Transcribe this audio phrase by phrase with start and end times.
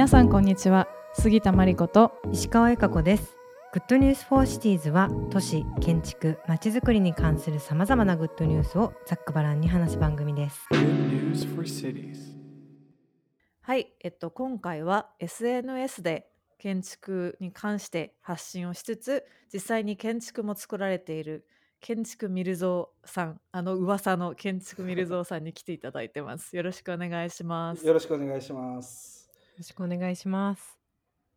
[0.00, 0.88] 皆さんこんにちは。
[1.12, 3.36] 杉田真理子と石川由佳子です。
[3.74, 10.66] Good News for Cities は都市建築まちづくりに関するさまざまなグッドニュースをざっくばらんに話す番組です。
[10.72, 12.16] Good news for cities.
[13.60, 21.44] はいえっと今回は SNS で建築に関して発信をしつつ実際に建築も作られている
[21.82, 26.56] 建築みるぞーさんあの噂の建築みるぞーさんに来ていただいてます。
[26.56, 27.86] よろしくお願いします。
[27.86, 29.19] よろしくお願いします。
[29.60, 30.78] よろしくお願いします。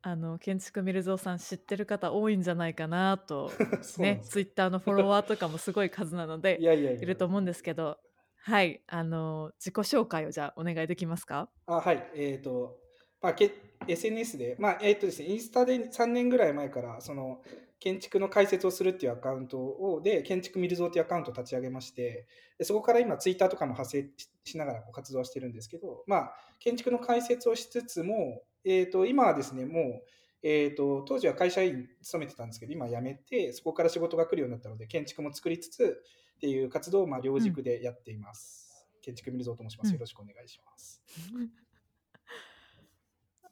[0.01, 3.51] あの建築ミルゾーさん知ってる方多いんじゃないかなと
[3.99, 7.97] ねツイッターのフォロワーとかもすごい数なのでいると思うんですけど
[8.37, 11.49] はいあの自己紹介をじゃあお願いできますか？
[11.65, 12.11] あはい。
[12.15, 12.77] えっ、と、
[13.23, 13.51] まあ、け
[13.87, 17.41] SNS で、まあ、えっ、とですね、インスタで3年ぐらい前から、その、
[17.79, 30.03] 建築の解説をするっていうアカウントを、で、建築ミルゾーっていうアカウントを立ち上げまして、でそこから今、ツイッターとかも派生ししながら活動はしてるんですけど、まあ、建築の解説をしつつも、えっ、と、今はですね、もう、
[30.45, 36.01] えー、と当時は会社員勤めてたんですけど今辞めてそこから仕事が来るようになったので建築も作りつつ
[36.35, 39.93] っていう活動をまあ両軸でやっています、建築ミルゾーと申します、うん。
[39.93, 41.01] よろしくお願いします、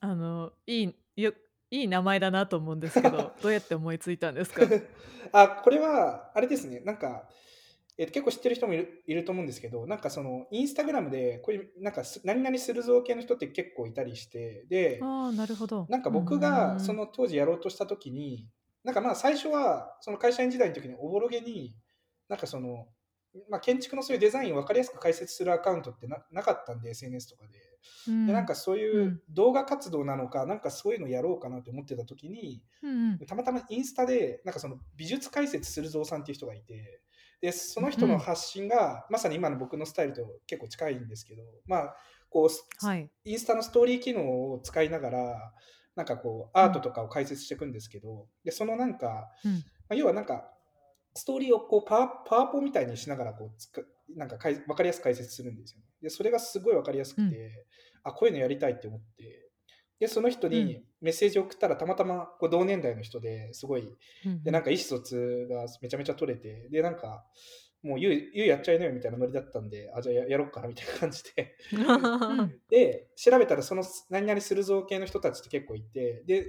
[0.02, 0.84] あのい
[1.16, 1.34] いよ
[1.70, 4.64] いい名前だなと思うんですけど どうやって思いついたんですか？
[5.32, 6.82] あこれはあれですね。
[6.82, 7.30] なんか、
[7.98, 15.86] え結構知ってる人もいるいると思うんですけどなんかそのインスタグラムでこういうなんかす何々するぞ系の人って結構いたりしてでああなるほど。
[15.90, 18.50] なんか僕がその当時やろうとした時に、
[18.84, 21.76] なんかまあ最初はその会社員時代の時におぼろげに、
[22.28, 22.88] なんかその、
[23.50, 27.71] まあ、建築のそういうデザインを分かりやすく解説するアカウントってななかったんで、SNS とかで。
[28.08, 28.28] うん。
[28.28, 29.22] で、なんかそういううん。
[29.30, 33.18] 動画活動なのか、なんかそういうのやろうかなと思ってた時に、うんうん。
[33.26, 37.02] たまたまインスタで、なんかその美術解説するぞうさんっていう人がいて、
[37.42, 41.96] で、その人の発信が、まさに今の僕のスタイルと結構近いんですけど、まあ、
[42.30, 43.10] こう、はい。
[43.26, 44.22] インスタのストーリー機能
[44.52, 45.54] を使いながら、
[45.96, 49.54] なんかこう、アートとかを解説していくんですけど、で、そのなんか、うん。
[49.54, 49.60] ま
[49.90, 50.52] あ、要はなんか、
[51.16, 55.86] ストーリーをこうパワパワポみたいにしながらこうつく、なんかかい分かりやすく解説するんですよね。
[56.02, 57.66] で、それがすごい分かりやすくて、
[58.04, 59.50] あ、こういうのやりたいって思って、
[60.00, 63.96] で、その人にメッセージを送ったら、たまたまこう同年代の人ですごい、
[64.26, 67.24] うんで、なんか意思疎通がめちゃめちゃ取れて、で、なんか、
[67.84, 72.60] もう言う、言うやっちゃいなよみたいなノリだったんで、あ、じゃあややろうかなみたいな感じで、うん。
[72.70, 76.48] で、調べたらその何々するぞ系の人たちって結構いて、で、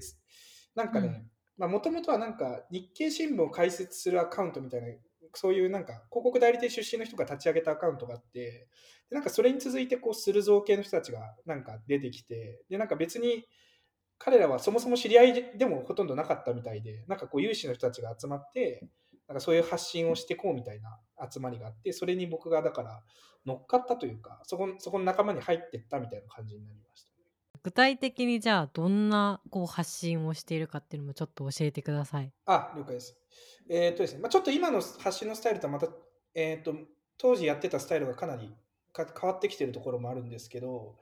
[0.74, 4.88] なんかね、まあもともとはなんか日経新聞を解説するアカウントみたいな、
[5.34, 8.68] そういうなんか広告代理店出身の人が立ち上げたアカウントがあって、
[9.08, 13.46] でなんかそれに続いてこうするぞ系の人たちがなんか出てきて、で、なんか別に
[14.18, 18.88] 彼らはそもそも知り合いでもほとんどなかったみたいで、なんかこう有志の人たちが集まって、
[19.28, 20.98] なんかそういう発信をしていこうみたいな
[21.30, 23.02] 集まりがあって、それに僕がだから
[23.46, 27.12] 乗っかったというか、そこそこの仲間に入ってったみたいな感じになりました。
[27.62, 33.21] 具体的にじゃあどんなこう発信をしているかっていうのもちょっと教えてくださいあ、了解です。
[33.68, 35.88] えーっとですね、まあ、ちょっと今の発信のスタイルとはまた、
[36.34, 36.74] えーっと、
[37.18, 38.54] 当時やってたスタイルがかなり
[38.96, 40.96] 変わってきてるところもあるんですけど、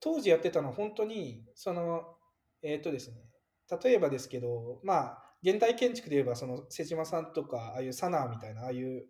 [0.00, 2.16] 当時やってたのは本当に、その、
[2.62, 3.16] えーっとですね、
[3.82, 9.06] 例えばですけど、まあ、現代建築で言えば、その、瀬島さんとか、ああいうサナーみたいな、ああいう、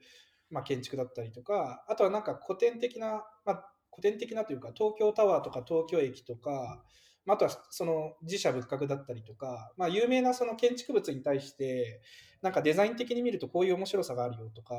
[0.50, 6.82] まあ、建築だったりとか、あとはなんか古典的な、まあ、古典的なというか、東京タワーとか東京駅とか、まあ、
[7.28, 12.00] あとはその自社仏閣だったりとか、まあ、有名なその建築物に対して、
[12.40, 14.74] なんかデザイン的に見るとこういう面白さがあるよとか、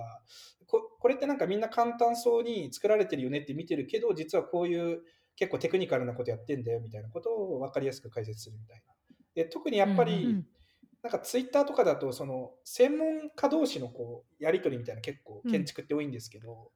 [0.67, 5.01] ここれってなんかみんな簡単そうに作られてるよねって見てるけど、実はこういう
[5.35, 8.93] 結構テクニカルなことやってんだよみたいなことを分かりやすく解説するみたいな。
[9.35, 10.47] で特にやっぱり、うんうん
[11.03, 16.71] なんかツイッターとかだと、その専門家同士のこうやり取りみたいな結構建築って多いんですけど、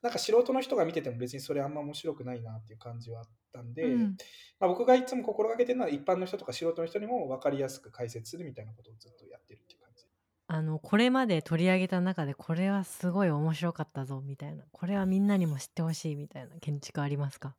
[0.00, 4.16] なんか素人の人が見てても別にそれあんま面白くないなっていう感じはあったんで、うん。
[4.58, 10.06] まあ、僕がいつも心がけてるのは一般の人とか素人の人にも分かりやすく解説するみたいなことをずっとやってるっていう感じ。
[10.48, 14.64] あのこれまで取り上げた中でこれはすごい面白かったぞみたいな。
[14.72, 17.54] これはみんなにも知ってほしいみたいな建築ありますか？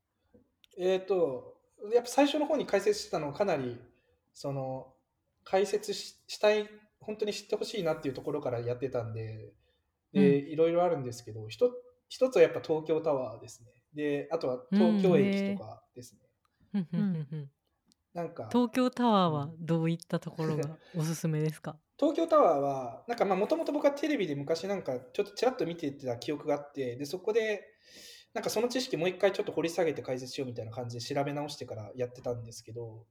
[0.79, 1.57] えっ、と、
[1.93, 3.79] やっぱ最初の方に解説してたのはかなり、
[4.33, 4.93] その、
[5.49, 9.53] 解説ししたい、本当に知ってほしいなっていうところからやってたんで、
[10.11, 11.71] で、いろいろあるんですけど、ひと
[12.09, 13.71] 一つはやっぱ東京タワーですね。
[13.93, 16.21] で、あとは東京駅とかですね。
[16.71, 17.25] ふんふんふん。
[17.25, 17.51] ふん。
[18.13, 21.79] なんか、東京タワーはどういったところが おすすめですか？
[21.99, 27.63] 東京タワーは、なんかまあもともと僕はテレビで昔なんかちょっとちらっと見てた記憶があって、で、そこで、
[28.33, 33.05] なんかその知識もう一回ちょっと掘り下げて解説しようみたいな感じで調べ直してからやってたんですけど、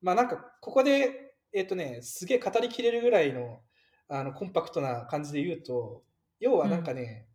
[0.00, 3.60] まあなんかここで、えっ、とね、すげえ語りきれるぐらいの
[4.08, 6.02] あのコンパクトな感じで言うと、
[6.40, 7.26] 要はなんかね、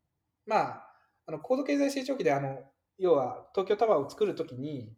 [0.45, 0.85] まあ、
[1.25, 2.59] あの高度経済成長期であの、
[2.97, 4.93] 要は東京タワーを作るときに、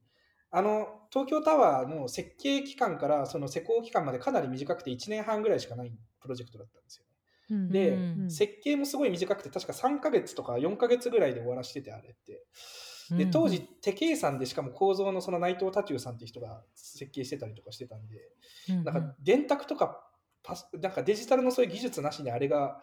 [0.49, 7.05] あの東京タワーの設計期間からその施工期間までかなり短くて1年半ぐらいしかないプロジェクトだったんですよ。
[7.51, 12.45] うんで、うん設計もすごい短くて確か3ヶ月とか4ヶ月ぐらいで終わらしててあれって。
[13.17, 18.17] で当時手計算でしかも構造のその内藤多中さんっていう人が設計してたりとかしてたんで
[18.69, 20.01] うんなんか電卓とか
[20.43, 22.81] パスなんかデジタルのそういう技術なしにあれが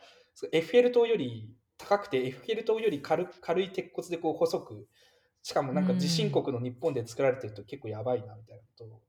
[0.52, 4.86] エッフェル塔より高くてエッフェル塔より軽軽い鉄骨でこう細く
[5.42, 9.00] しかもなんか地震国の日本で作られてると結構やばいなみたいなことを。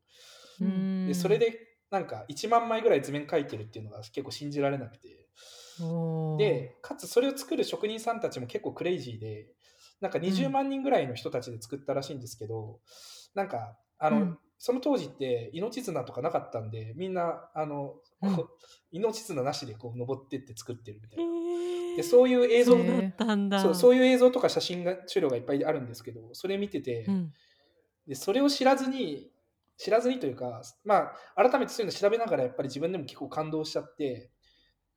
[0.62, 1.08] うん。
[1.08, 1.60] でそれで
[1.92, 5.28] なんか1万枚ぐらい図面描いてるっていうのが結構信じられなくて。
[6.38, 9.48] でかつそれを作る職人さんたちも結構クレイジーで
[10.02, 10.52] なんか20うん。
[10.52, 12.80] 万人ぐらいの人たちで作ったらしいんですけど、
[13.36, 14.40] なんかあの、うん。
[14.62, 18.46] その当時って命綱とかなかったんでみんなあの、うん。
[18.92, 21.96] 命綱なしでこう登ってって作ってるみたいな。
[21.96, 22.78] でそういう映像
[23.62, 27.34] そうそういう映像とか写真が資料がいっぱいあるんですけどそれ見てて、うん。
[28.08, 29.32] でそれを知らずに
[29.78, 34.30] 知らずにというか、まあ、改めてそういうの調べながらやっぱり自分でも結構感動しちゃって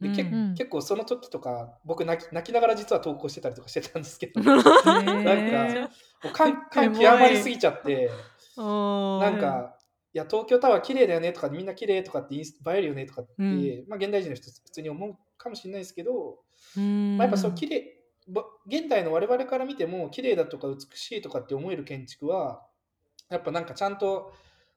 [0.02, 4.42] で、けうん結構その時とか僕泣き泣きながら実は投稿してたりとかしてたんですけど。
[4.42, 5.88] な なん
[6.22, 8.10] か感感極まりすぎちゃって
[8.56, 9.76] なんか
[10.14, 13.84] いや東京タワー綺麗だよねとかみんな綺麗とかってインス映えるよねとかって、うん。
[13.88, 16.38] まあ、現代人の人普通に思うかもしれないですけど、
[16.76, 17.16] うん。
[17.16, 22.62] まあ、やっぱそう綺麗ぼ現代の我々から見ても綺麗だとか美しいとかって思える建築は
[23.30, 24.34] やっぱなんかちゃんと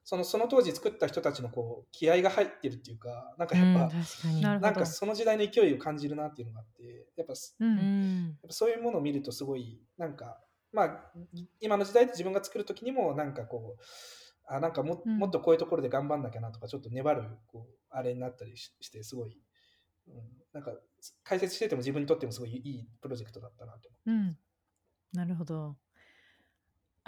[0.08, 3.90] そのその当時作った人たちのこう気合が入ってるっていうかなんかやっぱ、
[4.28, 4.60] うんなるほど。
[4.60, 7.76] なんかその時代の勢いを感じるなっていうのがあってやっぱううん。
[7.76, 8.26] ん。
[8.28, 10.40] やっぱそういうものを見るとすごいなんか
[10.72, 11.12] まあ
[11.58, 13.82] 今の時代で自分が作る時にもなんかこう
[14.46, 15.18] あなんかも,、うん。
[15.18, 19.36] もっとこういうところで頑張んなきゃなとかちょっと粘るこうあれになったりししてすごい、
[20.06, 20.14] うん、
[20.52, 20.70] なんか
[21.24, 24.38] 解説してても自分にとってもすごいいいプロジェクトだったなとうん。
[25.12, 25.76] なるほど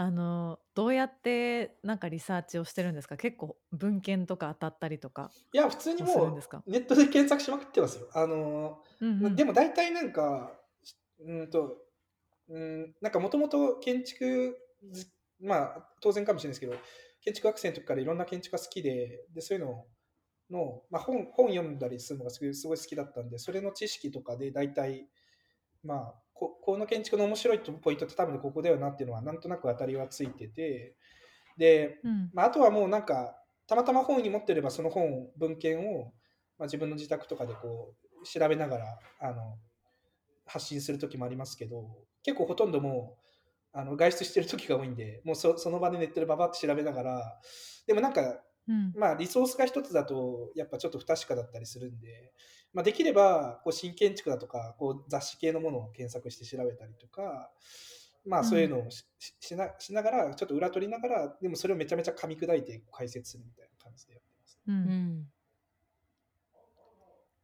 [0.01, 3.17] あのどうやってなんかリサーチをしてるんですか？
[3.17, 6.63] 結構文献とか当たったりとか、いや普通にどうするんもですか？
[6.65, 8.07] うネットで検索しまくってますよ。
[8.15, 9.35] あのうんうん。
[9.35, 10.53] でも大体なんか、
[11.27, 11.79] うんと、
[12.49, 14.57] うん、なんかもともと建築
[14.93, 15.09] ず、
[15.43, 16.75] まあ当然かもしれないですけど、
[17.21, 19.85] 建築学生の時からいろんな建築が好きで、でそういうの
[20.49, 25.09] の、まあ、本本読んだりするのがすごいすごい好きだったんで、それの知識とかで大体、
[25.83, 30.95] まあ、ここの建築の面白いポイントって多分ここだよなっていうのはなんとなく当たりはついてて、
[31.57, 32.31] で、うん。
[32.33, 33.35] まあ、あとはもうなんか
[33.67, 36.13] たまたま本に持ってればその本文献を、
[36.59, 39.59] まあ、自分の自宅とかでこう調べながらあの
[40.47, 41.85] 発信する時もありますけど
[42.23, 43.19] 結構ほとんども
[43.75, 47.41] うあの外出してる時が多いんでもうそその場でネットでババッと調べながら
[47.87, 48.93] でもなんかうん。
[48.95, 52.33] まあリソースが一つだとやっぱちょっと不確かだったりするんで、
[52.75, 57.51] まあ、できればこう新建築だとかこう雑誌系のものを検索して調べたりとか、
[58.27, 64.59] まあ、そういうのをし,し、しなしながらちょっと裏取りながらでもそれをめちゃめちゃ噛み砕いて解説するみたいな感じでやってます。
[64.67, 64.79] ううん。
[64.79, 65.33] ん。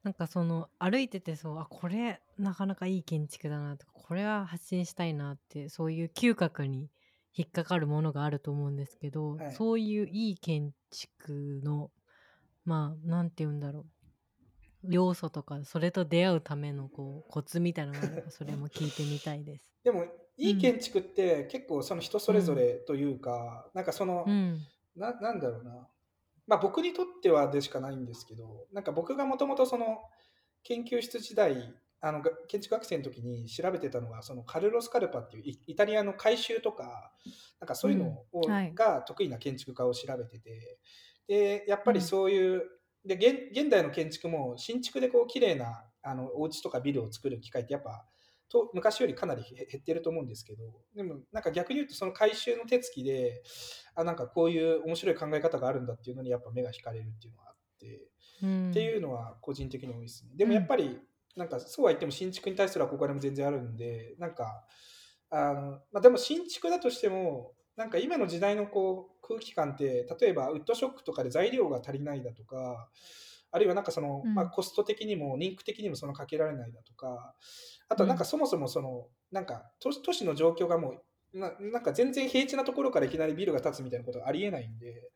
[0.02, 6.90] なんかその歩いててそうあこれなかなかいい建築だなとかこれは発信したいなってそういう嗅覚に
[7.36, 9.52] 引っかかるものがあると思うんですけど、はい。
[9.52, 11.90] そういういい建築の
[12.64, 13.86] まあなんて言うんだろう。
[14.86, 19.64] 要素とかそれと出会うためのこうコツみたいなのがそれも聞いてみたいです。
[19.82, 20.05] でも
[20.36, 24.60] いい建築って結構その人それぞれというか、なんかその、うん。
[24.96, 25.88] ななんだろうな、
[26.46, 30.03] まあ、僕にとってはでしかないんですけどなんか僕がもともとその
[30.62, 31.74] 研究室時代
[32.06, 37.13] あのが建築学生の時に調べてたのがそのカルロス・カルパっていうイイタリアの改修とか
[37.58, 38.53] なんかそういうのを、うん。
[38.53, 38.75] はい。
[38.75, 40.79] が得意な建築家を調べてて
[41.27, 42.63] でやっぱりそういう、
[43.06, 48.05] で現現代の建築も新築でこう綺麗なあのお家とかビルを作る機会ってやっぱ
[48.51, 53.43] と昔よりかなりへ減ってると思うんですけどでもなんか逆に言うとその改修の手つきで
[53.94, 58.08] あなんかこういう面白い考え方があるんだっていうのにやっぱ目が惹かれるっていうのがあって、
[58.43, 58.70] うん。
[58.70, 60.32] っていうのは個人的に多いですね。
[60.37, 60.99] でもやっぱり
[61.36, 64.64] なんかそうは言っても新築に対する憧れも全然あるんでなんか
[65.31, 72.88] あの、まあ、でも新築だとしてもなんか今の時代のこう空気感って例えばウッドショックとかで材料が足りないだとか
[73.50, 74.34] あるいはなんかその、うん。
[74.34, 77.34] まあ、コスト的にもリンク的にもそのかけられないだとか
[77.88, 85.10] あとはなんかそもそもそのなんか都都市の状況がもうななんか全然平地なところからいきなりビルが建つみたいなことがありえないんで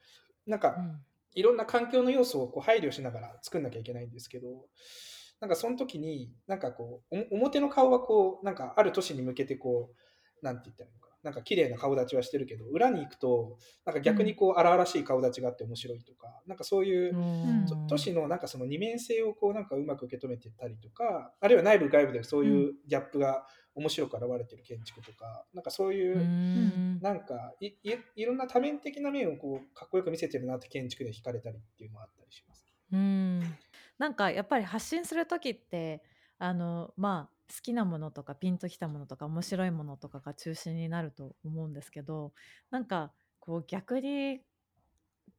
[0.46, 1.00] なんかうん。
[1.34, 4.48] いろんな環境の要素をこう配慮しながら作んなきゃいけないんですけど
[5.40, 11.08] なんかその時になんかこうお表の顔はこうなんかある都市に向けてこうなんて言ったらいいのかな。
[11.24, 17.16] なんか綺麗な顔立ちはしてるけど、裏に行くと、なんか逆にこう荒々しい顔立ちがあって面白いとか、なんかそういう、
[17.88, 27.00] 都市のなんかその二面性をこうなんかうまく受け止めてたりとか、あるいは内部外部でそういうギャップが面白く現れてる建築とか、なんかそういうう、ん。
[27.00, 32.64] なんかいいいろんな多面的な面をこうかっこよく見せてるなって建築で惹かれたりっていうのがあったりします。
[32.92, 33.58] うん
[33.98, 36.02] なんかやっぱり発信する時って
[36.38, 42.32] あのまあ好きなものとかピンときたものとか面白いものとかが中心になると思うんですけど
[42.70, 44.40] なんかこう逆に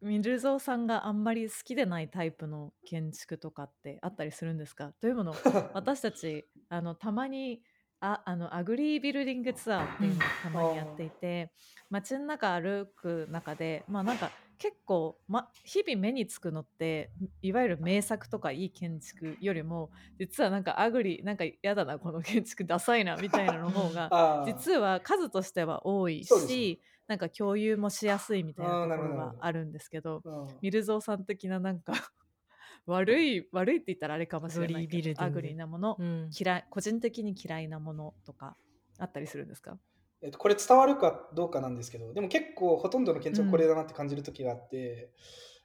[0.01, 4.93] ミルゾーさんがあんまり好きでないタイプの建築とかってあったりするんですか？
[5.01, 5.33] というもの
[5.73, 7.61] 私たちあのたまに
[7.99, 11.51] ああのアグリービルディングツアーっていうのをたまにやっていて
[11.89, 24.13] 街の中歩く中でまあなんか結構、ま、日々目につくのっていわゆる名作とかいい建築よりも実はなんか ugly なんか嫌だなこの建築ダサいなみたいなの方が
[24.43, 26.67] 実は数としては多いそうですね。
[26.67, 30.59] しなんか共有もしやすいみたいなところがあるんですけどうん。
[30.61, 31.93] みるぞーさん的ななんか
[32.85, 36.37] 悪い悪いって言ったらあれかもしれないけど ugly なもの、うん。
[36.37, 38.57] 嫌い個人的に嫌いなものとか
[38.99, 39.79] あったりするんですか？
[40.21, 45.11] えっと、これ伝わるかどうかなんですけど、でも結構ほとんどの建築はこれだなって感じる時があって、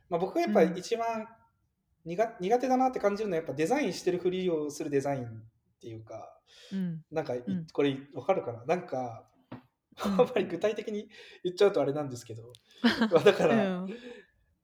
[0.08, 1.26] まあ、僕がやっぱり一番
[2.04, 5.28] 苦,、苦手だなって感じるのはやっぱデザインしてるふりをするデザインっ
[5.80, 6.40] ていうか、
[6.72, 7.02] うん。
[7.10, 7.66] なんかい、ん。
[7.72, 8.64] これわかるかな？
[8.64, 9.28] なんか、
[9.98, 10.12] あうん。
[10.14, 11.08] んまり具体的に
[11.42, 12.52] 言っちゃうとあれなんですけど、
[13.10, 13.88] まあだかうら、ん。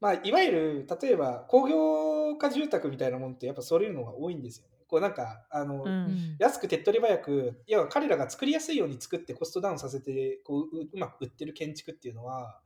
[0.00, 4.79] まあ、いわゆる例えば工業化住宅みたいなもんってやっぱそういうのが多いんですよね。
[4.90, 6.36] こうなんかあの、うん。
[6.40, 12.60] 安く手っ取り早く、いや彼らが作りやすいように作ってコストダウンさせてこうううまく売ってる建築っていうのは、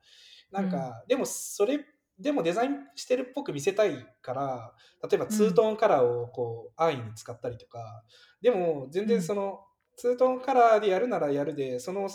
[0.51, 1.81] なんか、でもそれ、
[2.19, 8.03] でもデザインしてるっぽく見せたいから、例えばツートーンカラーをこう安易に使ったりとか、
[8.41, 9.61] でも全然その、
[9.97, 12.09] ツートーンカラーでやるならやるで、その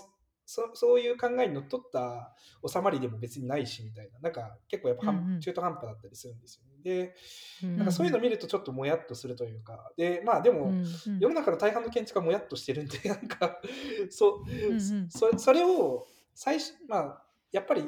[0.51, 2.35] そそういう考えにのっとった
[2.67, 5.39] 収まりでも別にないしみたいな、なんか結構やっぱ半、うんうん。
[5.39, 6.81] 中途半端だったりするんですよね。
[6.81, 7.15] で、
[7.61, 11.19] うんなんかそういうの見るとちょっともやっとするというか、で、まあでも、うんうん。
[11.19, 13.61] 世の中の大半の建築はもやっとしてるんで、 なんか、
[14.09, 15.09] そう、んうん。
[15.11, 17.87] そそれを最初、まあ、やっぱり、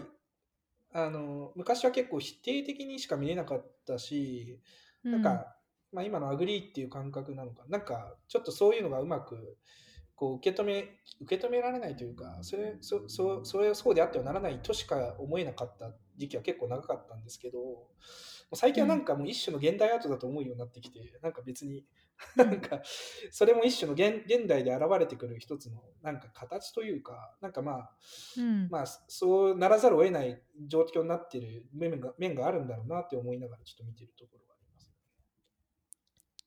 [0.94, 4.60] あの、昔は結構否定的にしか見れなかったし、
[5.02, 5.56] なんか、
[5.92, 9.58] まあ今の ugly っていう感覚なのか、なんか、ちょっとそういうのがうまく、
[10.22, 17.58] こう受け止め、受け止められないというか、それ、そそそれはそうであってはならないとしか思えなかった時期は結構長かったんですけど、
[18.54, 21.88] 最近はなんかもう一種の現代アートだと思うようになってきて、なんか別に、
[22.38, 22.84] なんか、
[23.32, 27.98] それも一種の現現代で現れてくる一つの、なんか形というか、なんかまあ、
[28.38, 28.70] うん。
[28.70, 34.94] まあ、そうならざるを得ない状況になっている面が面があるんだろうなって思いながらちょっと見てるところがあります。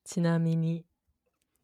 [0.05, 0.85] ちなみに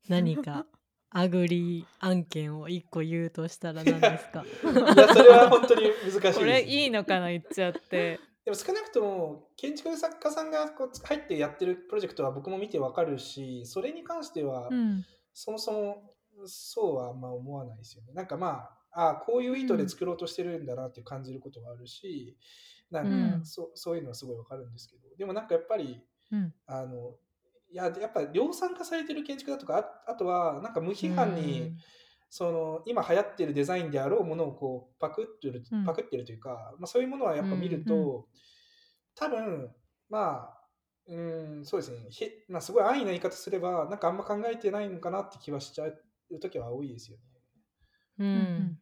[0.10, 0.68] 何か
[1.14, 4.46] ugly 案件を一個言うとしたら何ですか？
[4.96, 8.20] いや、それは本当に難しいです、これいいのかな言っちゃって。
[8.46, 15.06] でも少なくとも建築作家さんがこう入ってやってるプロジェクトは僕も見てわかるし、それに関してはうん。
[15.34, 16.16] そもそも
[16.46, 18.14] そうはあんま思わないですよね。
[18.14, 22.36] なんかまあ、あこういう意図で作ろうとしてるんだなって感じることがあるし、
[22.90, 23.46] なんかうん。
[23.46, 26.02] そそういうのはすごいわかるんですけど、でもなんかやっぱり、
[26.32, 26.54] うん。
[26.66, 27.16] あの、
[27.72, 31.76] いや、やっぱ量産化されてる建築だとか、ああとはなんか無批判に、
[32.30, 35.86] その今流行ってるデザインであろうものをこうパクってる、うん。
[35.86, 38.24] パクってるというか、まあ、そういうものはやっぱ見ると、うん
[39.16, 39.70] 多分
[40.10, 40.58] まあ
[41.08, 41.16] う
[41.62, 41.98] んそうですね。
[42.10, 47.24] へ、まあ、すごい安易な言い方すればなんかあんま考えてないのかなって気はしちゃう時は多いですよね。
[48.20, 48.80] ううんん。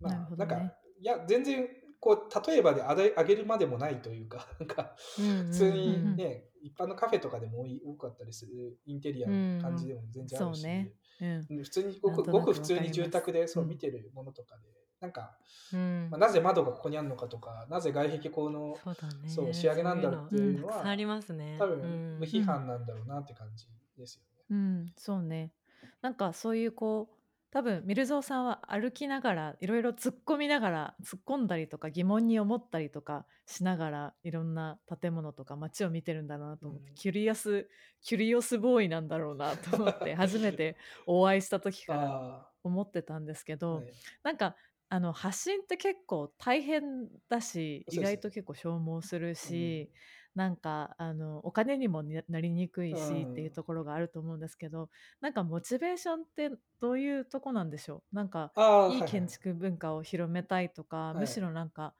[0.00, 0.36] まあ、なね。
[0.36, 0.56] なんか
[1.00, 1.66] いや全然
[2.00, 11.62] こう例えばであげあげるまでもないというかなんか普通にね、一般のカフェとかでも多い多かったりするインテリアの感じでも全然あるし、ねうんうん。
[11.62, 14.62] 普通にごくごく普通に住宅でそううん見てるものとかで、
[15.00, 15.36] なんか、
[15.72, 16.08] うん。
[16.10, 19.28] まあ、なぜ窓がここにあるのかとかなぜ外壁このそうだね。
[19.28, 20.90] そう仕上げなんだろうっていうのはたくさん。
[20.90, 21.56] ありますね。
[21.58, 21.80] 多うん。
[21.80, 23.66] 分無批判なんだろうなって感じ
[23.98, 24.44] ですよね。
[24.50, 25.52] うん、そうね。
[26.00, 27.14] なんかそういうこう
[27.54, 36.94] 多分ミルゾーさんは歩きながらいろいろ突っ込みながら突っ込んだりとか疑問に思ったりとかしながらいろんな建物とか街を見てるんだなと思って、うん。
[36.96, 37.68] キュリアス
[38.02, 43.84] キュリオスボーイなんだろうなと思って 初めてお会いした時からあ思ってたんですけあ、ど、はい。
[44.24, 44.56] なんか
[44.88, 46.82] あの発信って結構大変
[47.28, 49.92] だし意外と結構消耗するし、
[50.34, 56.50] なんかあのお金にもになりにくいし、うんっていうところがあると思うんですけどなんかモチベーションって
[56.80, 58.16] どういうとこなんでしょう？
[58.16, 58.52] なんか
[58.92, 61.18] いい建築文化を広めたいとか、い。
[61.20, 61.94] むしろなんか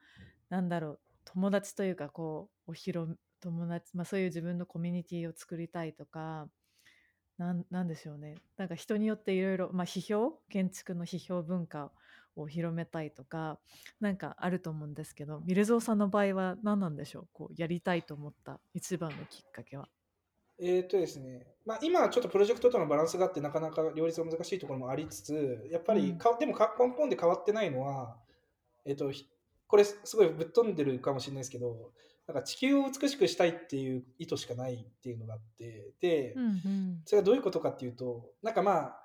[0.49, 6.47] なんだろう友達というかこうお広め友達、まあ、そういう自分のコミュニティを作りたいとか
[7.37, 8.35] なんなんでしょうね。
[8.57, 11.91] なんか人によっていろいろまあ批評建築の批評文化
[12.35, 13.59] を広めたいとか
[13.99, 17.27] なんかあると思うんですけどミルゾーさんの場合は何なんでしょう？
[17.33, 19.87] こうやりたいと思った一番のきっかけは。
[20.57, 28.15] えーとですねまあ、今はちょっとプロジェクトとのバランスがあってなかなか両立が難しいところもありつつやっぱりか、でもか根本で変わってないのは、
[28.85, 29.27] えー、とひ
[29.67, 31.91] これすごいぶっ飛んでるかもしれないですけど
[32.27, 37.01] なんか地球を美しくしたいっていう意図しかないっていうのがあってで、うんうん。
[37.05, 39.01] それはどういうことかっていうとなんかまあ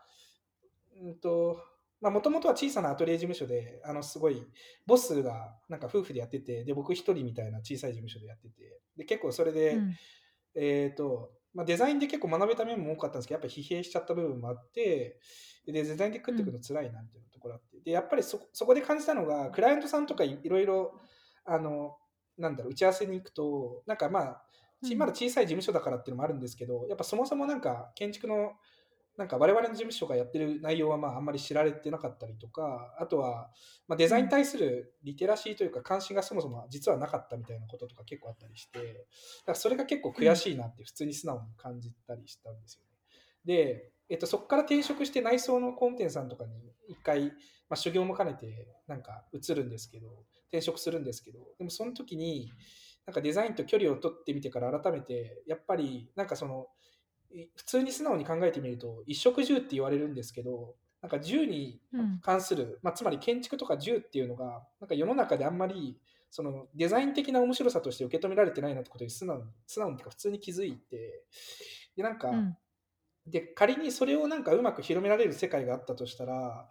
[1.02, 1.60] うんと
[2.00, 4.42] まあもともとは小さなアトリエ事務所であのすごい
[4.86, 9.96] ボスがなんか夫婦でやっててで僕一人みたいな小さい事務所でやっててで結構それで、うん。
[10.54, 15.18] えーとまあ、デザインで結構学べた面も多かったんですけどやっぱり疲弊しちゃった部分もあって
[15.66, 20.92] でデザインで食っていくの辛いなっていうところあってでやっぱりそそこで感じたのがクライアントさんとかいいろいろ
[21.44, 21.96] あの
[22.40, 24.42] なんだろう打ち合わせに行くとなんかまあ
[24.96, 28.52] まだ小さい事務所だからっていうのもあるんですけどやっぱそもそもなんか建築の
[29.18, 33.50] なんか我々の事務所がやってる内容はまああんまり知られてなかったりとかあとは
[33.86, 38.96] まあデザインに対するリテラシーというか関心がそもそも実はなかったみたいなこととか結構あったりしてだか
[39.48, 42.90] らそれが結構悔しいなって普通に素直に感じたりしたんですよね。
[43.44, 46.52] で、えっと、そこから転職して内装の工務店さんとかに
[46.88, 47.30] 一回、ま
[47.70, 50.08] あ、修行も兼ねてなんか移るんですけど
[50.50, 52.50] 転職するんですけどでもその時に
[53.06, 56.66] なんかデザインと距離を取ってみてから改めてやっぱりなんかその
[57.32, 62.20] い普通に素直に考えてみると一色銃って言われるんですけどなんか銃にうん。
[62.20, 65.96] 関する、まあ、つまり建築とか銃っていうのがなんか世の中であんまり
[66.30, 71.24] そのデザイン的な面白さとして受け止められてないなってことに素直に素直に普通に気づいて
[71.96, 72.56] でなんか、うん。
[73.26, 76.68] で仮にそれをなんかうまく広められる世界があったとしたら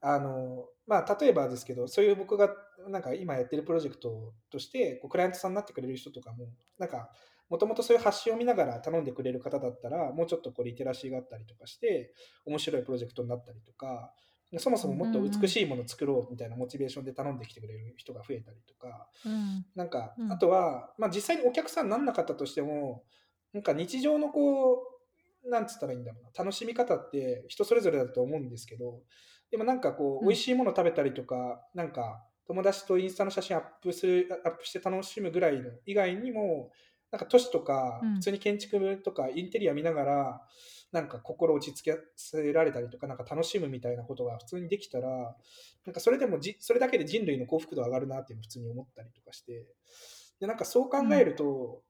[0.00, 2.50] あのまあ例えばですけどそういう僕が
[2.88, 7.10] なんか今やってるプロジェクトとしてこうクライアントさんになってくれる人とかもなんか
[7.48, 12.14] もともとそういう発信を見ながら頼んでくれる方だったらもうちょっとこうリテラシーがあったりとかして
[12.44, 14.12] 面白いプロジェクトになったりとか
[14.58, 19.64] そもそももっと美しいものを作ろうみたいなモチベーションで頼んできてくれる人が増えたりとかうん。
[19.74, 20.32] なんか、うん。
[20.32, 23.04] あとは、まあ、実際にお客さんになんなかったとしても、
[23.52, 24.74] なんか日常のこ
[25.44, 29.02] う、なんつったらいいんだろうな、楽しみ方って人それぞれだと思うんですけど、
[29.50, 30.28] でもなんかこう、うん。
[30.28, 36.70] 美味しいもの食べたりとか、なんか友達とインスタの写真アップする、アップして楽しむぐらいの以外にも、
[37.10, 40.40] なんか都市とかうん、普通に建築とかインテリア見ながら、
[40.92, 45.36] なんか心落ち着けられたりとか、なんか楽しむみたいなことが普通にできたら、
[45.84, 49.66] なんかそれでもじ、それだけで人類の幸福度上がるなっていうのを普通に思ったりとかして、
[50.40, 51.82] で、なんかそう考えると、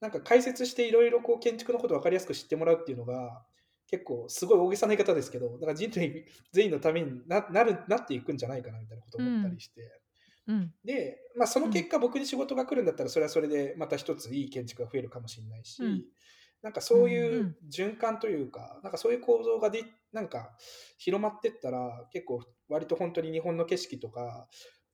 [0.00, 3.44] なんか解説していろいろこう建築のことを分かりやすく知ってもらうっていうのが、
[3.88, 10.00] 結構すごい大げさな言い方ですけど、だから人類全員のためにななるなっていくんじゃないかなみたいなことを思ったりして、
[10.46, 10.72] うん。
[10.84, 16.04] で、まあ、その結果僕に仕事が来るんだったらそれはそれでまた一ついい建築が増えるかもしれないし、うん。
[16.62, 17.56] なんかそううんいううん。
[17.72, 20.56] 循環というか、なんかそういう構造がでなんか
[20.98, 24.48] 広まってったら結構割と本当に日本の景色とか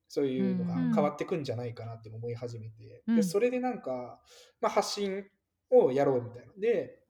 [0.09, 0.95] そういうのがうん。
[0.95, 3.17] 変わってくんじゃないかなって思い始めて、うん。
[3.17, 4.21] でそれでなんか、
[4.61, 5.25] まあ、発信
[5.71, 6.53] をやろうみたいな。
[6.59, 7.02] で、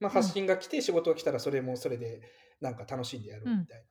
[0.00, 2.22] まあ、発信が来て仕事が来たらそれもそれで
[2.60, 3.86] なんか楽しんでやろうみたいな。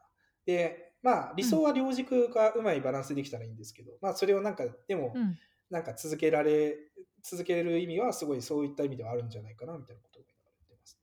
[0.45, 5.37] でまあ理想は両軸がうまいバランスできたらいいんですけど、まあそれをなんかでもうん
[5.69, 6.77] なんか続けられ
[7.23, 10.97] 続ける意味はすごいそういった意味ではあるんじゃないかなみたいなことを言ってます。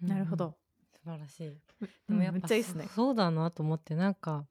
[0.00, 0.56] なるほど。
[0.94, 1.48] 素晴らしい。
[1.48, 1.58] うん
[2.08, 2.94] でもやっぱめっちゃいいですねそ。
[2.94, 4.46] そうだなと思ってなんか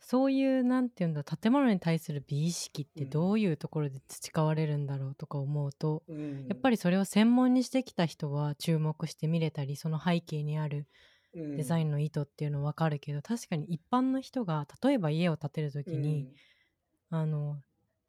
[0.00, 3.10] そういうなんていうんだ建物に対する美意識ってうん。
[3.10, 10.86] どういうところで培われるんだろうとか思うと、うんやっぱりそれを専門にしてきた人は注目して見れたりその背景にある
[11.34, 16.28] デザインンの意図っていうの分かるけど、確かに一般の人が例えば家を建てる時に、
[17.10, 17.58] あの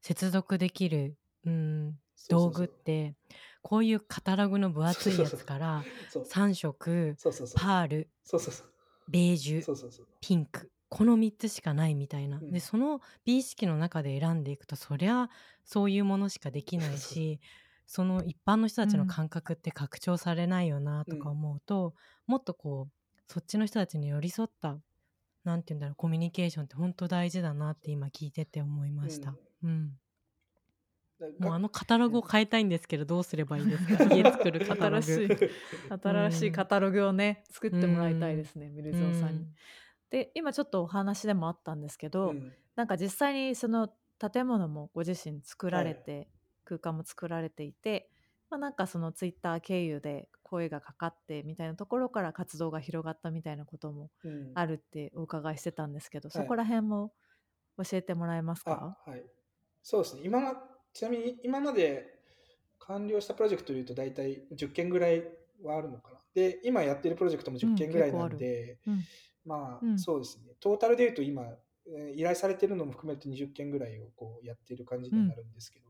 [0.01, 1.95] 接続できる、うん、
[2.29, 3.15] 道具って
[3.61, 6.23] こういうカタログの分厚いやつからそう。
[6.23, 7.15] 3色
[7.55, 8.09] パール
[9.09, 12.51] ベージュピンクこの3つしかないみたいな、うん。
[12.51, 15.29] でその美意識の中で選んでいくとそりゃ
[15.63, 17.39] そういうものしかできないし
[17.85, 21.95] その一般の人たちの感覚って拡張されないよなとか思うと、
[22.27, 24.77] もっとこうそっちの人たちに寄り添った
[25.43, 29.33] なんて言うんだろうコミュニケーションって本当大事だなって今聞いてて思いました。
[29.63, 29.97] うん。
[31.39, 34.03] もうあのカタログを変えたいんですけどどうすればいいですか？
[34.15, 35.03] 家作るカタログ。
[35.03, 35.49] 新しい
[36.01, 39.47] 新しいカタログをね作ってもらいたいですね、ミルゾーさんに。
[40.13, 42.55] うんで今ちょっとお話でもあったんですけど、うん。
[42.75, 46.29] なんか実際にその建物もご自身作られて、
[46.65, 48.11] 空間も作られていて、
[48.49, 54.55] まあ、なんかそのツイッター経由で声がかかってみたいなところから活動が広がったみたいなこともうん。
[54.55, 56.39] あるってお伺いしてたんですけど、はい。
[56.39, 57.13] そこら辺も
[57.83, 58.97] 教えてもらえますか？
[59.05, 59.25] あはい。
[59.83, 60.21] そうですね。
[60.25, 60.53] 今ま
[60.93, 62.19] ちなみに今まで
[62.79, 65.23] 完了したプロジェクトでいうと大体10件ぐらい
[65.63, 66.21] はあるのかな。
[66.33, 69.07] で、今やってるプロジェクトも10件ぐらいなので、うん
[69.45, 70.55] まあ、うんそうですね。
[70.59, 71.43] トータルで言うと今、
[71.87, 75.89] えー依頼されてるのも含めると20件ぐらいをこうやってる感じにはなるんですけど。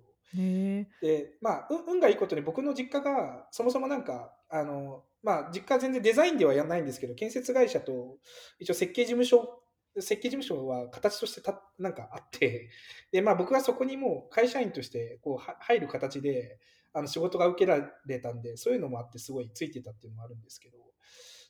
[1.01, 8.17] で、まあ、運運がいいことに僕の実家が、そもそもなんか、あの、まあ、実家は全然デザインではやらないんですけど、建設会社と
[8.59, 9.63] 一応設計事務所、
[9.95, 12.69] 設計事務所は形としてたなんかあって、
[13.12, 16.59] で、まあ僕はそこにもう会社員としてこうは入る形で、
[16.93, 20.77] あの仕事が受けられたんで、そういうのもあってすごいついてたっていうのもあるんですけど、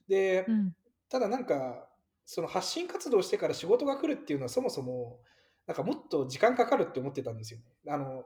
[0.07, 0.75] で、うん。
[1.09, 1.87] ただなんか、
[2.25, 5.19] その発信活動してから仕事が来るっていうのはそもそも、
[5.65, 7.65] なんかもっと時間かかるって思ってたんですよね。
[7.87, 8.23] あの、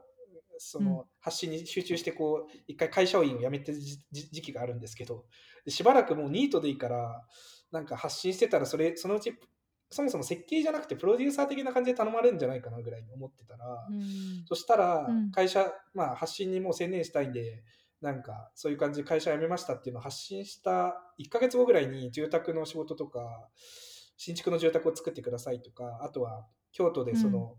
[0.58, 5.24] その発信に集中してこう、一回会社員を辞めてる時時期があるんですけど、
[5.64, 7.26] でしばらくもうニートでいいから、
[7.72, 9.34] なんか発信してたら、それ、そのうち、
[9.90, 14.44] そもそも設計じゃなくてプロデューサー的な感じで頼まれるんじゃないかなぐらいに思ってたら、うん。
[14.46, 17.62] そしたらうん、会社、まあ、発信にもう専念したいんで、
[18.04, 23.48] なんか、そういう感じで会社辞めましたっていうのを発信した1ヶ月後ぐらいに住宅の仕事とか、
[24.18, 27.56] 新築の住宅を作ってくださいとか、あとは京都でその、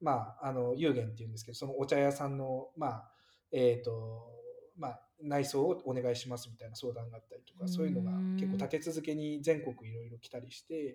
[0.00, 3.10] まあ、あの、有限っていうんですけど、そのお茶屋さんの、まあ、
[3.52, 4.26] えっ、と、
[4.76, 10.94] まあ、内装をお願いしますみたいな相談があったりとか、そういうのが結構立て続けに全国いろいろ来たりして、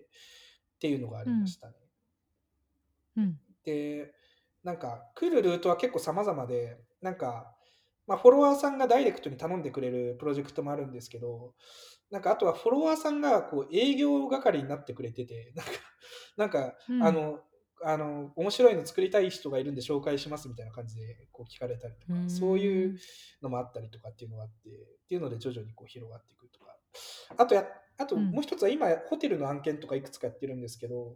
[0.76, 1.74] っていうのがありましたね。
[3.16, 3.40] うん。
[3.64, 4.14] で、
[4.62, 7.56] なんか来るルートは結構様々で、なんか、
[8.10, 11.54] まあ、フォロワーさんがダイレクトに頼んでくれるプロジェクトもあるんですけど、
[12.10, 15.72] なんかあとはフォロワーさんがこう営業係になってくれてて、なんか、
[16.36, 17.04] なんか、うん。
[17.04, 17.40] あの、
[17.84, 22.30] あの、面白いの作りたい人がいるんで紹介しますみたいな感じでこう聞かれたりとか、うん。
[22.32, 22.98] そういう
[23.44, 26.76] のもあったりとかっていうのがあって、っていうので徐々にこう広がっていくとか。
[27.38, 27.64] あとや、
[28.00, 28.32] あとうん。
[28.32, 31.16] もう一つは今、ホテルの案件とかいくつかやってるんですけど、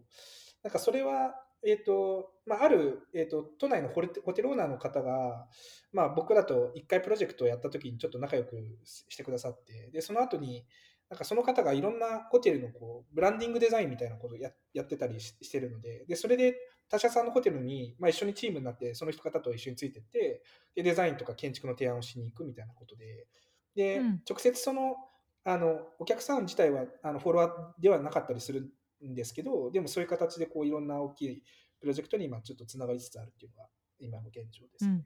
[0.61, 1.33] なんかそれは、
[1.65, 4.01] えっ、と、まあ、ある、えっ、と、都内のホ
[4.33, 5.47] テルオーナーの方が、
[5.91, 10.65] まあ、僕らと一回プロジェクトをやった時にちょっと仲良くしてくださって、で、その後に、
[11.09, 16.55] なんかその方がいろんなホテルのこうブランディングデザインみたいなことをややってたりししてるので、で、それで
[16.89, 20.41] 他社さんのホテルに、まあ、一緒にチームになって、その人方と一緒についてって、
[20.75, 23.27] で、デザインとか建築の提案をしに行くみたいなことで、
[23.75, 24.21] で、うん。
[24.27, 24.95] 直接その、
[25.43, 28.71] あの、お客さん自体は、あの、フォロワーではなかったりする
[29.09, 31.43] んですけど、でもそういう形でこういろんな大きい
[31.79, 34.85] プロジェクトに今ちょっとつながりつつあるっていうのが今の現状です。
[34.85, 35.05] うん。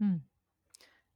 [0.00, 0.22] うん。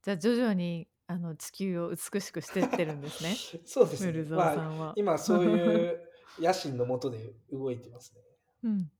[0.01, 3.35] じゃあ徐々にあの地球を美しくしてってるんですね。
[3.65, 4.23] そうですね。
[4.23, 4.93] まあ。
[4.95, 6.01] 今そういう
[6.39, 8.21] 野心のもとで動いてますね。
[8.63, 8.91] うん。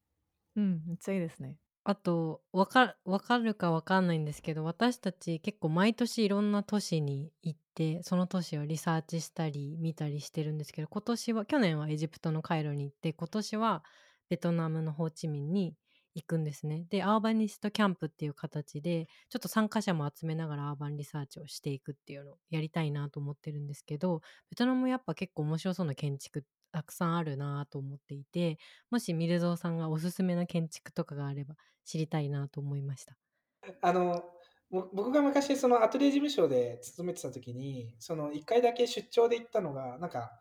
[0.56, 1.58] うん、めっちゃいいですね。
[1.90, 13.86] あとわかわかるかわかんないんですけど私たち結構毎年いろんな都市に行ってその都市をリサーチしたり見たりしてるんですけど今年は去年はエジプトのカイロに行って今年は
[14.30, 15.76] ベトナムのホーチミンに
[16.14, 16.88] 行くんですね。
[16.90, 24.20] でアーバニストキャンプっていう形でちょっと参加者も集めながらアーバンリサーチをしていくっていうのをやりたいなと思ってるんですけど
[24.50, 28.58] ベトナムやっぱ結構面白そうな建築たくさんあるなと思っていて
[28.92, 31.56] もしミルゾーさんがおすすめの建築とかがあれば
[31.88, 33.16] 知りたいなと思いました。
[33.82, 34.24] あの、
[34.70, 40.32] 僕が昔そのアトリエ事務所で勤めてた時に、その1回だけ出張で行ったのが、なんか、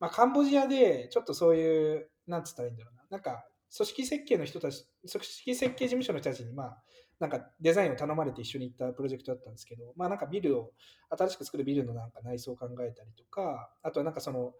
[0.00, 3.44] まあ、カンボジアでちょっとそういう、なんつったらいいんだろうな、なんか、
[3.76, 6.82] 組織設計の人たち、組織設計事務所の人たちに、まあ、
[7.20, 10.72] なんかデザインを頼まれて一緒に行ったプロジェクトだったんですけど、まあなんかビルを、
[11.10, 14.52] 新しく作るビルのなんか内装を考えたりとか、あとはなんかその、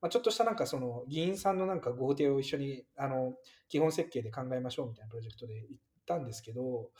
[0.00, 3.34] まあ、ちょっとしたなんかその議員さんのなんか豪邸を一緒にあの
[3.68, 6.90] 基本設計で考えましょうみたいなプロジェクトで行ったんですけど、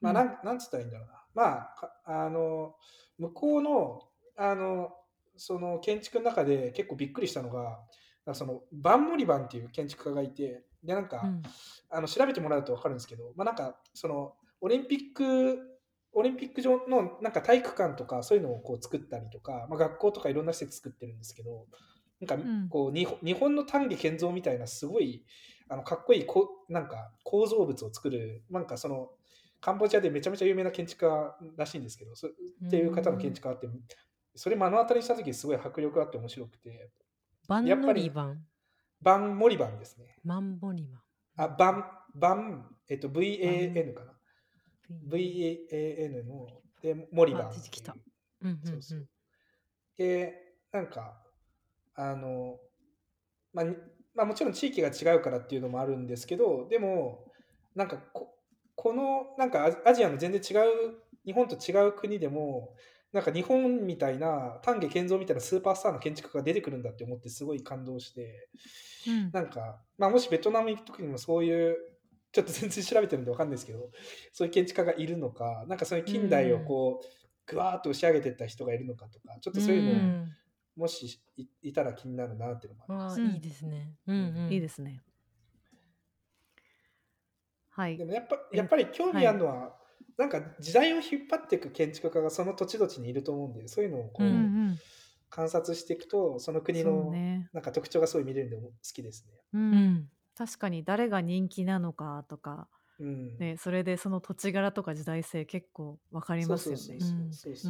[0.00, 1.14] まあなん、なんつったらいいんだろうな。
[1.34, 2.74] まあ、かあの、
[3.18, 4.02] 向こうの、
[4.36, 4.92] あの、
[5.36, 7.80] その建築の中で結構びっくりしたのが、
[8.34, 11.42] そのバン・モリバンっていう建築家がいて、で、なんか、うん。
[11.90, 15.58] あの調べてもらうと分かるんですけど、まあ、なんかそのオリンピック
[16.12, 21.66] オリンピック場のなんか体育館とかそういうのをこう作ったりとか、まあ、学校とかいろんな施設作ってるんですけど
[22.20, 22.68] なんかん。
[22.68, 25.24] こう、日本日本の丹下健三みたいなすごい
[25.68, 29.10] あのかっこいいこなんか構造物を作るなんかその
[29.60, 32.30] カンボジアでめちゃめちゃ有名な建築家らしいんですけどそっ
[32.70, 33.68] ていう方の建築家あって
[34.34, 36.90] それ目の当たりにした時すごい迫力あって面白くて。
[37.46, 38.44] バンノやっぱりリバン
[39.00, 40.16] バン・モリバンですね。
[40.24, 41.46] マンボリバン。
[41.46, 44.12] あバンバン、えっと、VAN かな。
[45.08, 46.48] VAN の
[46.82, 47.94] でモリバンあ出てきた。
[48.40, 49.08] うんうんそう
[49.96, 51.22] でなんか
[51.94, 52.58] あの、
[53.52, 53.76] まあに
[54.14, 57.24] まあ、もちろん地域が違うからっていうのもあるんですけどでも
[57.74, 58.34] なんかこ
[58.76, 62.74] このなんかアアジアの全然違う日本と違う国でも
[63.12, 68.48] なんか日本みたいな丹下健三みたいなスーパースターの建築家が出てくるんだって思ってすごい感動して
[69.06, 69.30] うん。
[69.32, 71.76] なんか、まあ、もしベトナム行く時にもそういう、
[72.32, 73.90] ちょっと全然調べてるんでわかんないですけど、
[74.32, 77.06] そういう建築家がいるのか、なんかそういう近代をこう、
[77.46, 80.28] ぐわーっと押し上げてった人がいるのかとかちょっとそういうのをん
[80.76, 83.20] もしいいたら気になるなっていうのもあります。
[83.22, 83.94] いいですね。
[84.06, 85.00] うんうん、いいですね。
[87.70, 88.04] はいで。
[88.04, 89.76] もやっぱえやっぱり興味あるのは、
[90.16, 94.38] なんか時代を引っ張っていく建築家がその土地土地にいると思うんでそういうのをこう、ううんう
[94.72, 94.78] ん。
[95.30, 97.48] 観察していくとその国のね。
[97.52, 99.32] なんか特徴がすごい見れるんで好きですね。
[99.52, 99.58] う。
[99.58, 106.98] うんん確かに誰が人気なのかとか、うんね、それでその土地柄とか時代性結構わかりますよね。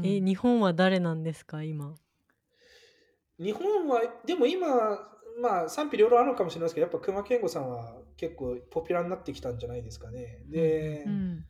[0.03, 1.95] え日本は誰なんですか今？
[3.39, 4.67] 日本はでも今
[5.41, 10.45] まあ賛否両論あるのかもしれないですけどやっぱ熊健吾さんは結構ポピュラーになってきたんじゃないですかね。
[10.49, 11.45] で、うん。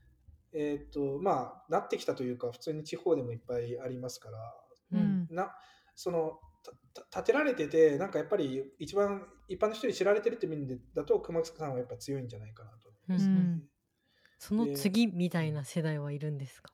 [0.55, 4.39] えっ、とまあなってきたというか普通に地方でもいっぱいありますから
[4.93, 5.35] ううんん。
[5.35, 5.55] な
[5.95, 6.39] その
[7.11, 13.63] 建てられててなんかやっぱり一番一般の人に知られてるって意味でだと熊さんはやっぱ強いんじゃないかなと思います、ねうん
[14.39, 16.71] その次みたいな世代はいるんですか？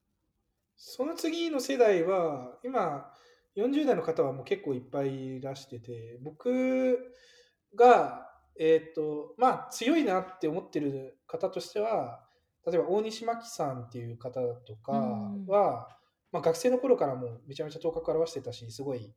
[0.77, 3.13] その次の世代は今
[3.57, 6.99] 40代の方はもう結構いっぱいいらしてて僕
[7.75, 8.27] が
[8.59, 12.23] えっ、とまあ強いなって思ってる方としては
[12.67, 15.47] 例えば大西真紀さんっていう方とかうん。
[15.47, 15.89] は、
[16.31, 19.15] まあ、学生の頃からもうめちゃめちゃ頭角現してたしすごい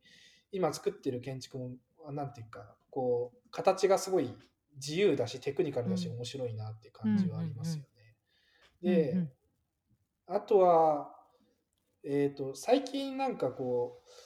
[0.50, 1.76] 今作ってる建築も
[2.12, 4.34] なんていうかこう形がすごい
[4.76, 6.16] 自由だしテクニカルだしうん。
[6.16, 7.86] 面白いなって感じはありますよね。
[8.82, 9.30] うんで、うん
[10.26, 11.10] あとは、
[12.02, 14.23] えっ、と、最近なんかこう、えー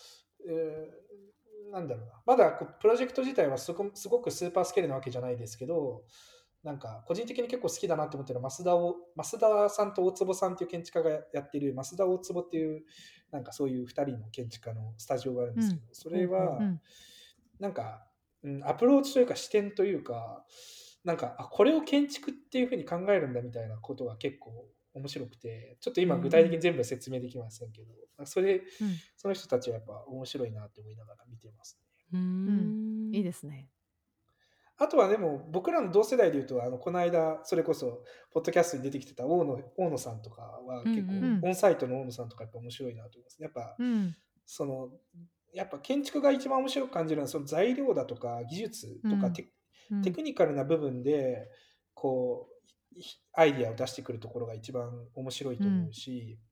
[1.71, 6.05] なんだろうな、まだプロジェクト自体はすごすごくスーパースケールなわけじゃないですけど、
[6.65, 12.83] なんか個人的に結構好きだなって思ってるのは増田を増田さんと大坪さんっていう建築家がやってる増田大坪っていう
[13.31, 16.81] なんかそういう2人の建築家のスタジオがあるんですけど、それはうん。
[17.61, 18.07] なんか、
[18.43, 20.45] うん、アプローチというか視点というか
[21.05, 27.93] なんかあこれを建築っていうふうに考えるんだみたいなことが結構面白くてちょっと今具体的に全部は説明できませんけど、
[28.25, 28.63] それうん
[29.17, 31.79] その人たちはやっぱ面白いなって思いながら見てます
[32.13, 32.19] ね。
[32.19, 33.69] うーんいいですね。
[34.81, 43.45] あとはでも僕らの同世代でいうとあのこの間それこそポッドキャストに出てきてた大野大野さんとかは結構、うんうんオンサイトの大野さんとかやっぱ面白いなと思いますね。
[43.45, 44.17] やっぱうん。
[44.47, 44.91] その
[45.53, 49.49] やっぱ建築が一番面白く感じるのはその材料だとか技術とかうんテ,、
[49.91, 51.51] うんテクニカルな部分で
[51.95, 52.58] こうい
[53.33, 56.49] アイディアを出してくるところが一番面白いと思うし、うん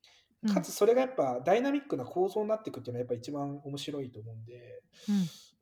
[0.53, 4.81] かつそれがやっぱダイナミックな構造になっていくっていうのはやっぱ一番面白いと思うんで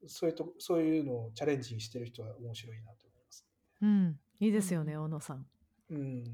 [0.06, 3.46] そういうとそういうのをチャレンジしてる人は面白いなと思います。
[3.80, 3.88] うん。
[3.88, 4.20] うん。
[4.40, 5.46] いいですよね、うん小野さん。
[5.90, 6.24] うん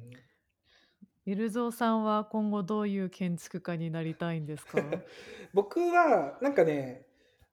[1.27, 4.79] ゆるぞうさんは今後どういう建築家になりたいんですか？
[5.55, 7.07] 僕はなんかね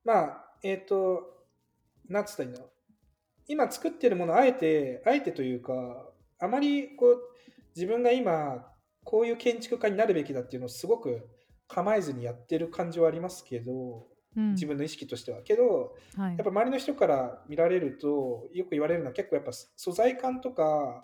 [0.03, 1.45] まあえっ、と
[2.07, 2.71] なんつったらいいんだろう
[3.49, 7.19] 今作ってるものあえてあえてというかあまりこう
[7.76, 8.65] 自分が今
[9.04, 11.28] こういう建築家になるべきだっていうのをすごく
[11.67, 14.52] 構えずにやってる感じはありますけどうん。
[14.54, 15.41] 自分の意識としては。
[15.41, 16.38] けどはい。
[16.38, 21.04] やっぱ周りの人から見られるとよく言われるのは結構やっぱ素材感とか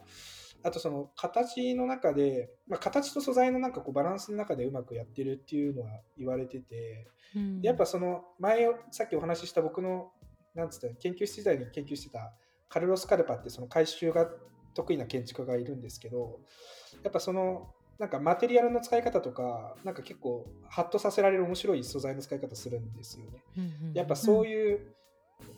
[0.63, 7.61] あとその形の中で、まあ、形と素材のなんかこうバランスの中でうまくやってるっていうのは言われててうん。
[7.61, 10.11] やっぱその前さっきお話しした僕の
[10.55, 12.33] なんつったら研究室時代に研究してた
[12.69, 14.29] カルロス・カルパってその回収が
[14.73, 16.39] 得意な建築家がいるんですけど
[17.03, 23.43] やっぱそのなんかマテリアルの使い方とかなんか結構ハッとさせられる面白い素材の使い方するんですよね。
[23.57, 23.93] うんうん。
[23.93, 24.95] やっぱそういう、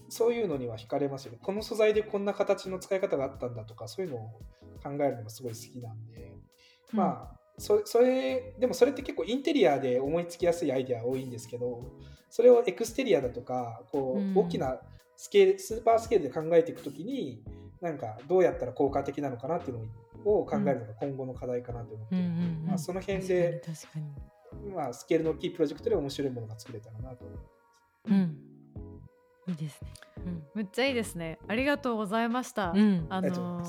[0.10, 1.40] そういうのには惹かれますよね。
[1.42, 4.20] この素材でこんな形の使い方があったんだとか、そういうのを
[4.84, 6.34] 考えるのがすごい好きなんで、
[6.92, 11.84] まあ、そそれ、でもそれって結構インテリアで思いつきやすいアイデア多いんですけど、
[12.30, 14.34] それをエクステリアだとか、こうん。
[14.38, 14.78] う、大きな
[15.16, 17.42] スケール、スーパースケールで考えていくときに、
[17.86, 19.78] なんかどうやったら効果的なのかなっていう
[20.26, 27.56] のを考えるのが今後の課題かなと思ってるので、うんうんうんまあ、その辺確かにで、確かにまあ、スケールの大きいプロジェクトで面白いものが作れたらなと思います。
[28.08, 28.38] うん
[29.48, 29.92] いいですね
[30.56, 31.38] めっちゃいいですね。
[31.48, 32.72] ありがとうございました。
[32.72, 33.64] うんうんあの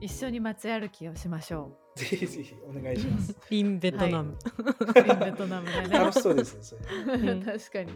[0.00, 3.36] 一緒に街歩きをしましょぜひぜひお願いします。
[3.50, 4.92] in ベトナムう。
[4.92, 5.88] ベトナムでね。
[5.88, 7.14] 楽しそうですね、それ。
[7.14, 7.92] う ん確かに。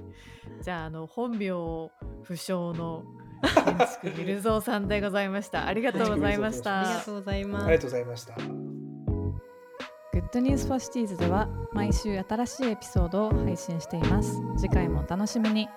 [0.62, 1.90] じゃああの本名不
[2.28, 3.02] 詳の
[3.42, 5.66] 建築みるぞーさんでございました。
[5.66, 7.05] ありがとうございましありがた。
[7.05, 8.35] とうございますありがとうございました。
[8.37, 14.40] Good News for Cities では毎週新しいエピソードを配信しています。
[14.57, 15.68] 次回もお楽しみに。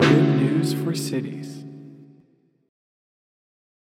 [0.00, 1.69] Good news for cities.